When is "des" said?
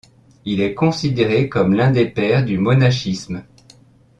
1.91-2.07